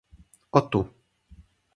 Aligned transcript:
o 0.59 0.61
tu. 0.71 0.81